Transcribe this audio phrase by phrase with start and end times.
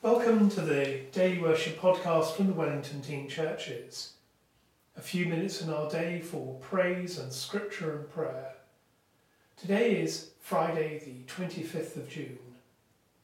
[0.00, 4.12] Welcome to the Daily Worship podcast from the Wellington Teen Churches.
[4.96, 8.52] A few minutes in our day for praise and scripture and prayer.
[9.56, 12.38] Today is Friday, the 25th of June.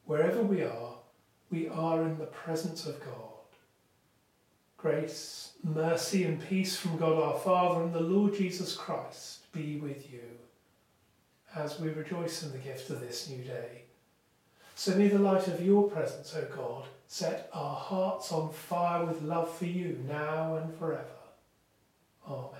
[0.04, 0.96] Wherever we are,
[1.48, 3.46] we are in the presence of God.
[4.77, 10.12] Grace, mercy, and peace from God our Father and the Lord Jesus Christ be with
[10.12, 10.25] you
[11.54, 13.84] as we rejoice in the gift of this new day.
[14.75, 19.23] So may the light of your presence, O God, set our hearts on fire with
[19.23, 21.05] love for you now and forever.
[22.28, 22.50] Amen.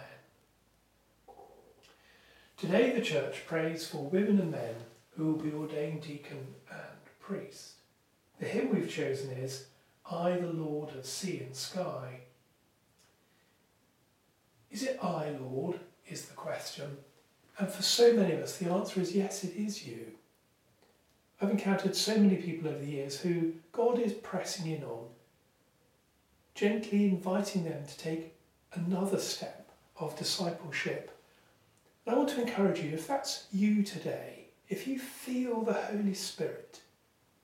[2.57, 4.75] Today the Church prays for women and men
[5.17, 7.73] who will be ordained deacon and priest.
[8.39, 9.67] The hymn we've chosen is
[10.11, 12.21] I, the Lord of sea and sky.
[14.71, 15.81] Is it I, Lord?
[16.09, 16.99] is the question.
[17.59, 20.13] And for so many of us, the answer is yes, it is you.
[21.45, 25.05] I've encountered so many people over the years who God is pressing in on,
[26.55, 28.35] gently inviting them to take
[28.73, 31.15] another step of discipleship.
[32.07, 36.15] And I want to encourage you, if that's you today, if you feel the Holy
[36.15, 36.81] Spirit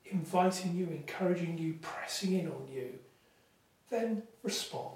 [0.06, 2.98] inviting you, encouraging you, pressing in on you,
[3.90, 4.94] then respond.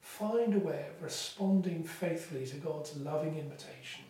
[0.00, 4.05] Find a way of responding faithfully to God's loving invitation.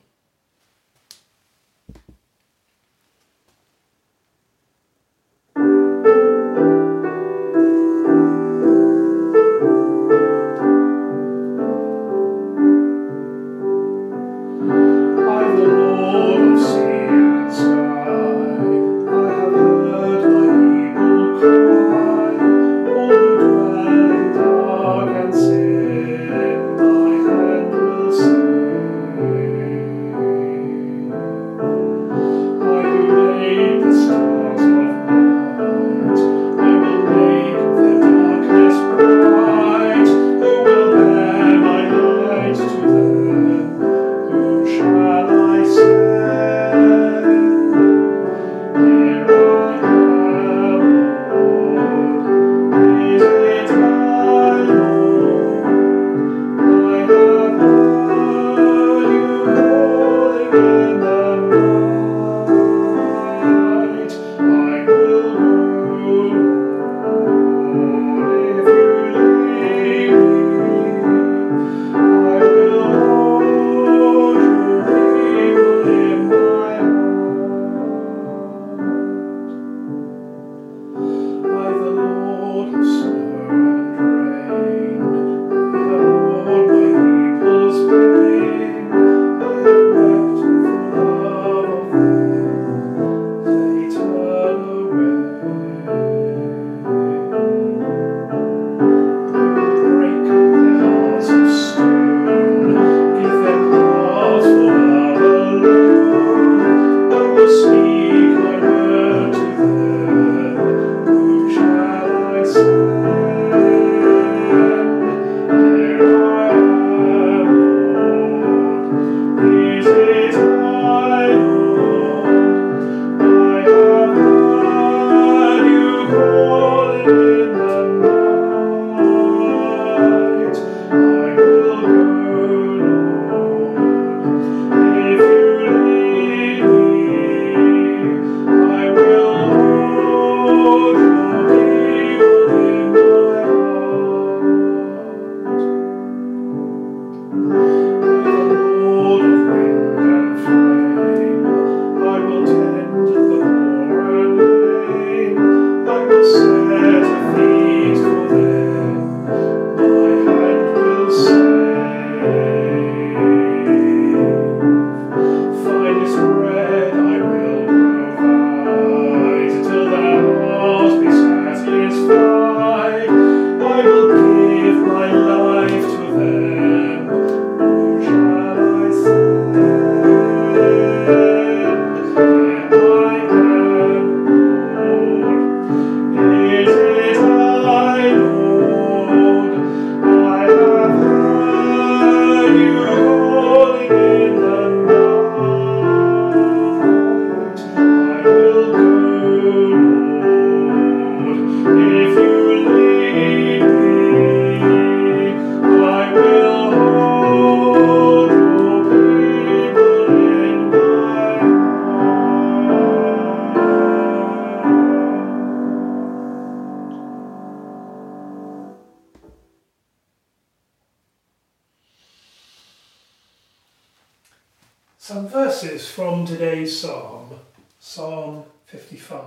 [225.06, 227.30] Some verses from today's psalm,
[227.78, 229.22] Psalm 55.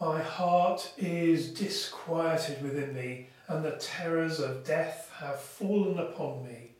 [0.00, 6.74] My heart is disquieted within me, and the terrors of death have fallen upon me.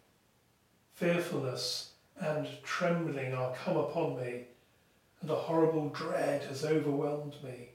[0.95, 1.91] Fearfulness
[2.21, 4.45] and trembling are come upon me,
[5.23, 7.71] and a horrible dread has overwhelmed me.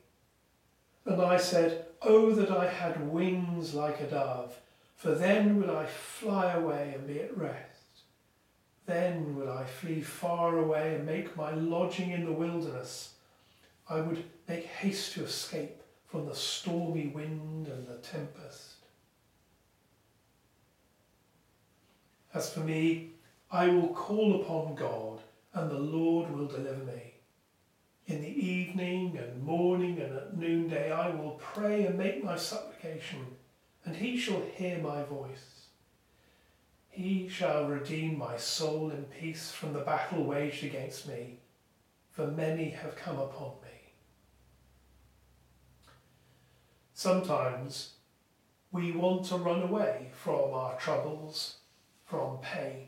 [1.04, 4.58] And I said, Oh, that I had wings like a dove,
[4.96, 7.75] for then would I fly away and be at rest.
[8.86, 13.14] Then would I flee far away and make my lodging in the wilderness.
[13.90, 18.76] I would make haste to escape from the stormy wind and the tempest.
[22.34, 23.12] As for me,
[23.52, 25.22] I will call upon God,
[25.54, 27.14] and the Lord will deliver me.
[28.08, 33.26] In the evening and morning and at noonday I will pray and make my supplication,
[33.84, 35.65] and he shall hear my voice.
[36.96, 41.40] He shall redeem my soul in peace from the battle waged against me,
[42.10, 43.92] for many have come upon me.
[46.94, 47.96] Sometimes
[48.72, 51.58] we want to run away from our troubles,
[52.06, 52.88] from pain.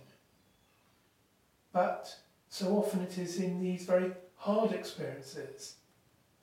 [1.73, 2.15] But
[2.47, 5.75] so often it is in these very hard experiences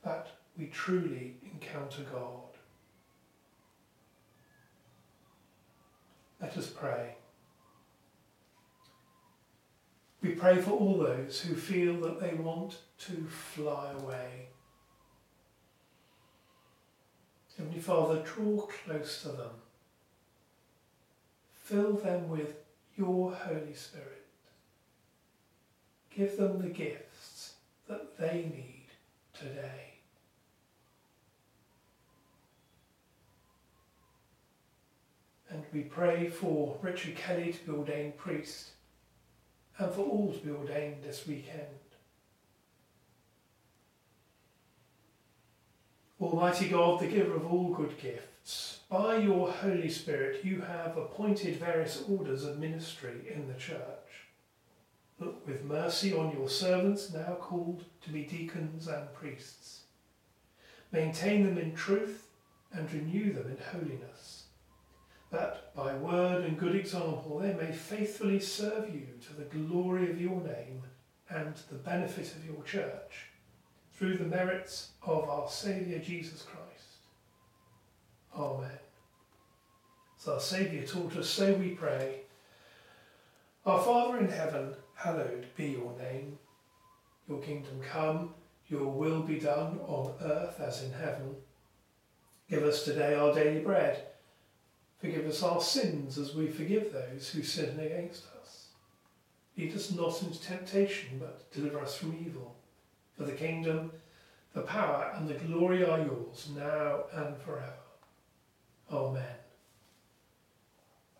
[0.02, 0.26] that
[0.58, 2.58] we truly encounter God.
[6.42, 7.16] Let us pray.
[10.24, 14.46] We pray for all those who feel that they want to fly away.
[17.58, 19.50] Heavenly Father, draw close to them.
[21.52, 22.54] Fill them with
[22.96, 24.24] your Holy Spirit.
[26.16, 27.56] Give them the gifts
[27.86, 28.86] that they need
[29.38, 29.98] today.
[35.50, 38.70] And we pray for Richard Kelly to be ordained priest
[39.78, 41.68] and for all to be ordained this weekend.
[46.20, 51.56] Almighty God, the giver of all good gifts, by your Holy Spirit you have appointed
[51.56, 54.28] various orders of ministry in the Church.
[55.18, 59.82] Look with mercy on your servants now called to be deacons and priests.
[60.92, 62.28] Maintain them in truth
[62.72, 64.43] and renew them in holiness
[65.34, 70.20] that by word and good example they may faithfully serve you to the glory of
[70.20, 70.82] your name
[71.28, 73.30] and the benefit of your church,
[73.92, 76.98] through the merits of our Saviour Jesus Christ.
[78.36, 78.78] Amen.
[80.20, 82.20] As our Saviour taught us, so we pray.
[83.66, 86.38] Our Father in heaven, hallowed be your name.
[87.28, 88.34] Your kingdom come,
[88.68, 91.34] your will be done on earth as in heaven.
[92.48, 94.13] Give us today our daily bread
[95.04, 98.68] Forgive us our sins as we forgive those who sin against us.
[99.54, 102.56] Lead us not into temptation, but deliver us from evil.
[103.14, 103.92] For the kingdom,
[104.54, 107.74] the power, and the glory are yours, now and forever.
[108.90, 109.36] Amen.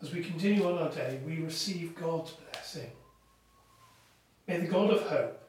[0.00, 2.90] As we continue on our day, we receive God's blessing.
[4.48, 5.46] May the God of hope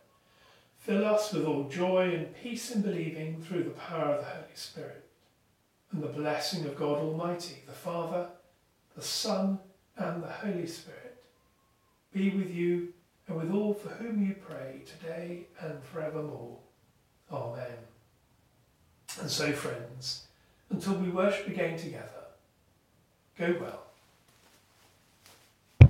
[0.80, 4.56] fill us with all joy and peace in believing through the power of the Holy
[4.56, 5.05] Spirit
[5.96, 8.28] and the blessing of God Almighty, the Father,
[8.98, 9.60] the Son,
[9.96, 11.24] and the Holy Spirit
[12.14, 12.90] be with you
[13.28, 16.58] and with all for whom you pray today and forevermore.
[17.32, 17.78] Amen.
[19.22, 20.28] And so, friends,
[20.70, 22.10] until we worship again together,
[23.38, 23.85] go well